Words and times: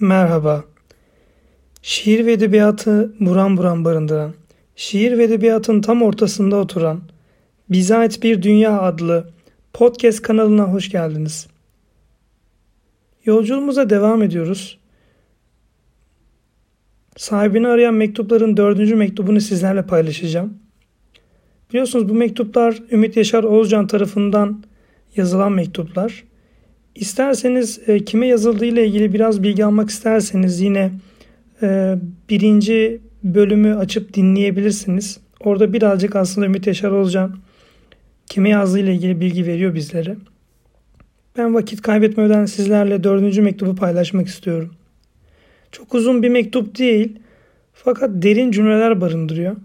Merhaba. 0.00 0.64
Şiir 1.82 2.26
ve 2.26 2.32
edebiyatı 2.32 3.14
buram 3.20 3.56
buram 3.56 3.84
barındıran, 3.84 4.34
şiir 4.76 5.18
ve 5.18 5.24
edebiyatın 5.24 5.80
tam 5.80 6.02
ortasında 6.02 6.56
oturan, 6.56 7.00
Bize 7.70 8.08
Bir 8.22 8.42
Dünya 8.42 8.80
adlı 8.82 9.30
podcast 9.72 10.22
kanalına 10.22 10.72
hoş 10.72 10.90
geldiniz. 10.90 11.46
Yolculuğumuza 13.24 13.90
devam 13.90 14.22
ediyoruz. 14.22 14.78
Sahibini 17.16 17.68
arayan 17.68 17.94
mektupların 17.94 18.56
dördüncü 18.56 18.94
mektubunu 18.94 19.40
sizlerle 19.40 19.82
paylaşacağım. 19.82 20.58
Biliyorsunuz 21.70 22.08
bu 22.08 22.14
mektuplar 22.14 22.82
Ümit 22.90 23.16
Yaşar 23.16 23.44
Oğuzcan 23.44 23.86
tarafından 23.86 24.64
yazılan 25.16 25.52
mektuplar. 25.52 26.24
İsterseniz 26.94 27.80
e, 27.86 28.04
kime 28.04 28.26
yazıldığı 28.26 28.64
ile 28.64 28.86
ilgili 28.86 29.12
biraz 29.12 29.42
bilgi 29.42 29.64
almak 29.64 29.90
isterseniz 29.90 30.60
yine 30.60 30.92
e, 31.62 31.96
birinci 32.30 33.00
bölümü 33.24 33.76
açıp 33.76 34.14
dinleyebilirsiniz. 34.14 35.20
Orada 35.40 35.72
birazcık 35.72 36.16
aslında 36.16 36.46
Ümit 36.46 36.66
Yaşar 36.66 36.90
Olcan 36.90 37.36
kime 38.26 38.48
yazdığı 38.48 38.78
ile 38.78 38.94
ilgili 38.94 39.20
bilgi 39.20 39.46
veriyor 39.46 39.74
bizlere. 39.74 40.16
Ben 41.38 41.54
vakit 41.54 41.82
kaybetmeden 41.82 42.46
sizlerle 42.46 43.04
dördüncü 43.04 43.42
mektubu 43.42 43.74
paylaşmak 43.76 44.26
istiyorum. 44.26 44.74
Çok 45.72 45.94
uzun 45.94 46.22
bir 46.22 46.28
mektup 46.28 46.78
değil 46.78 47.18
fakat 47.72 48.10
derin 48.12 48.50
cümleler 48.50 49.00
barındırıyor. 49.00 49.56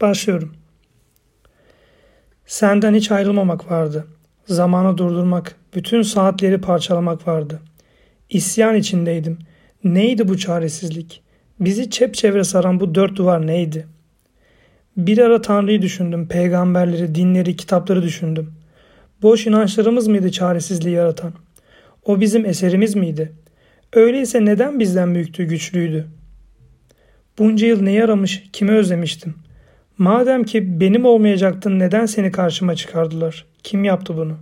Başlıyorum. 0.00 0.52
Senden 2.46 2.94
hiç 2.94 3.10
ayrılmamak 3.10 3.70
vardı. 3.70 4.06
Zamanı 4.46 4.98
durdurmak, 4.98 5.56
bütün 5.74 6.02
saatleri 6.02 6.60
parçalamak 6.60 7.28
vardı. 7.28 7.60
İsyan 8.30 8.74
içindeydim. 8.74 9.38
Neydi 9.84 10.28
bu 10.28 10.38
çaresizlik? 10.38 11.22
Bizi 11.60 11.90
çepçevre 11.90 12.44
saran 12.44 12.80
bu 12.80 12.94
dört 12.94 13.16
duvar 13.16 13.46
neydi? 13.46 13.86
Bir 14.96 15.18
ara 15.18 15.42
Tanrı'yı 15.42 15.82
düşündüm, 15.82 16.28
peygamberleri, 16.28 17.14
dinleri, 17.14 17.56
kitapları 17.56 18.02
düşündüm. 18.02 18.52
Boş 19.22 19.46
inançlarımız 19.46 20.08
mıydı 20.08 20.30
çaresizliği 20.30 20.94
yaratan? 20.94 21.32
O 22.04 22.20
bizim 22.20 22.46
eserimiz 22.46 22.96
miydi? 22.96 23.32
Öyleyse 23.92 24.44
neden 24.44 24.80
bizden 24.80 25.14
büyüktü, 25.14 25.44
güçlüydü? 25.44 26.06
Bunca 27.38 27.66
yıl 27.66 27.82
neyi 27.82 28.04
aramış, 28.04 28.42
kimi 28.52 28.70
özlemiştim? 28.70 29.34
Madem 29.98 30.44
ki 30.44 30.80
benim 30.80 31.04
olmayacaktın 31.04 31.78
neden 31.78 32.06
seni 32.06 32.30
karşıma 32.30 32.74
çıkardılar? 32.74 33.46
Kim 33.62 33.84
yaptı 33.84 34.16
bunu? 34.16 34.36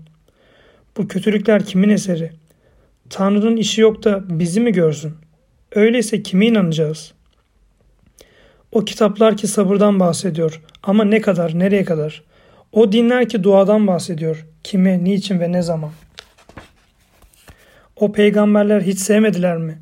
Bu 0.97 1.09
kötülükler 1.09 1.65
kimin 1.65 1.89
eseri? 1.89 2.31
Tanrı'nın 3.11 3.57
işi 3.57 3.81
yok 3.81 4.05
da 4.05 4.39
bizi 4.39 4.61
mi 4.61 4.73
görsün? 4.73 5.15
Öyleyse 5.75 6.23
kime 6.23 6.47
inanacağız? 6.47 7.13
O 8.73 8.85
kitaplar 8.85 9.37
ki 9.37 9.47
sabırdan 9.47 10.01
bahsediyor 10.01 10.61
ama 10.83 11.05
ne 11.05 11.21
kadar, 11.21 11.59
nereye 11.59 11.85
kadar? 11.85 12.23
O 12.73 12.93
dinler 12.93 13.29
ki 13.29 13.43
duadan 13.43 13.87
bahsediyor. 13.87 14.47
Kime, 14.65 15.05
niçin 15.05 15.41
ve 15.41 15.53
ne 15.53 15.63
zaman? 15.63 15.91
O 17.97 18.13
peygamberler 18.13 18.81
hiç 18.81 18.99
sevmediler 18.99 19.57
mi? 19.57 19.79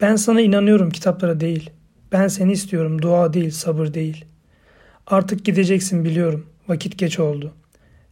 Ben 0.00 0.16
sana 0.16 0.40
inanıyorum 0.40 0.90
kitaplara 0.90 1.40
değil. 1.40 1.70
Ben 2.12 2.28
seni 2.28 2.52
istiyorum 2.52 3.02
dua 3.02 3.32
değil, 3.32 3.50
sabır 3.50 3.94
değil. 3.94 4.24
Artık 5.06 5.44
gideceksin 5.44 6.04
biliyorum. 6.04 6.46
Vakit 6.68 6.98
geç 6.98 7.18
oldu. 7.18 7.54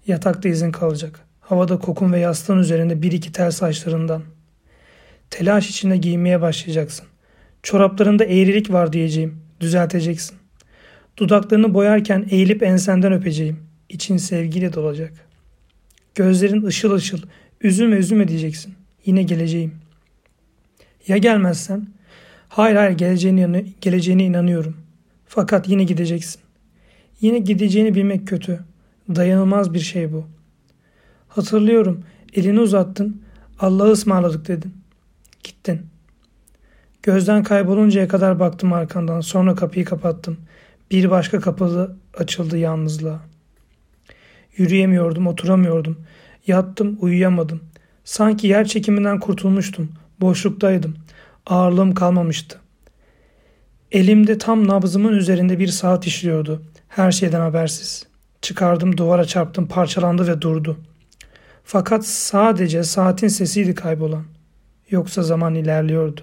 Yatakta 0.07 0.49
izin 0.49 0.73
kalacak. 0.73 1.21
Havada 1.45 1.79
kokun 1.79 2.13
ve 2.13 2.19
yastığın 2.19 2.59
üzerinde 2.59 3.03
bir 3.03 3.13
iki 3.13 3.33
tel 3.33 3.51
saçlarından. 3.51 4.23
Telaş 5.31 5.71
içinde 5.71 5.97
giymeye 5.97 6.41
başlayacaksın. 6.41 7.07
Çoraplarında 7.63 8.25
eğrilik 8.25 8.73
var 8.73 8.93
diyeceğim. 8.93 9.41
Düzelteceksin. 9.61 10.37
Dudaklarını 11.17 11.75
boyarken 11.75 12.27
eğilip 12.31 12.63
ensenden 12.63 13.13
öpeceğim. 13.13 13.59
İçin 13.89 14.17
sevgiyle 14.17 14.73
dolacak. 14.73 15.13
Gözlerin 16.15 16.65
ışıl 16.65 16.93
ışıl. 16.93 17.19
Üzülme 17.61 17.97
üzülme 17.97 18.29
diyeceksin. 18.29 18.75
Yine 19.07 19.23
geleceğim. 19.23 19.75
Ya 21.09 21.17
gelmezsen? 21.17 21.87
Hayır 22.49 22.77
hayır 22.77 22.99
geleceğine, 22.99 23.65
geleceğine 23.81 24.25
inanıyorum. 24.25 24.77
Fakat 25.27 25.69
yine 25.69 25.85
gideceksin. 25.85 26.41
Yine 27.21 27.39
gideceğini 27.39 27.95
bilmek 27.95 28.29
kötü. 28.29 28.61
Dayanılmaz 29.17 29.75
bir 29.75 29.81
şey 29.81 30.13
bu. 30.13 30.27
Hatırlıyorum. 31.35 32.05
Elini 32.35 32.61
uzattın. 32.61 33.23
Allah'ı 33.59 33.91
ısmarladık 33.93 34.49
dedin. 34.49 34.75
Gittin. 35.45 35.87
Gözden 37.03 37.43
kayboluncaya 37.43 38.09
kadar 38.09 38.41
baktım 38.41 38.73
arkandan. 38.73 39.21
Sonra 39.21 39.55
kapıyı 39.55 39.85
kapattım. 39.85 40.37
Bir 40.91 41.11
başka 41.11 41.41
kapı 41.41 41.97
açıldı 42.19 42.59
yalnızlığa. 42.59 43.21
Yürüyemiyordum, 44.57 45.27
oturamıyordum. 45.27 45.99
Yattım, 46.47 46.99
uyuyamadım. 47.01 47.61
Sanki 48.05 48.47
yer 48.47 48.65
çekiminden 48.65 49.21
kurtulmuştum. 49.21 49.89
Boşluktaydım. 50.21 50.95
Ağırlığım 51.47 51.95
kalmamıştı. 51.95 52.59
Elimde 53.93 54.39
tam 54.39 54.69
nabzımın 54.69 55.13
üzerinde 55.13 55.59
bir 55.59 55.69
saat 55.69 56.07
işliyordu. 56.07 56.63
Her 56.89 57.13
şeyden 57.13 57.41
habersiz. 57.41 58.07
Çıkardım, 58.43 58.97
duvara 58.97 59.25
çarptım, 59.25 59.67
parçalandı 59.67 60.27
ve 60.29 60.43
durdu. 60.43 60.77
Fakat 61.65 62.07
sadece 62.07 62.83
saatin 62.83 63.29
sesiydi 63.29 63.75
kaybolan. 63.75 64.25
Yoksa 64.91 65.23
zaman 65.23 65.55
ilerliyordu. 65.55 66.21